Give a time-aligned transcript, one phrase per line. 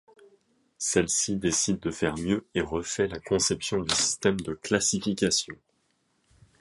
[0.79, 5.53] Celle-ci décide de faire mieux et refait la conception du système de classification.